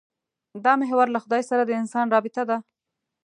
دا 0.65 0.73
محور 0.81 1.07
له 1.15 1.19
خدای 1.23 1.41
سره 1.49 1.63
د 1.65 1.71
انسان 1.81 2.05
رابطه 2.13 2.43
ده. 2.49 2.57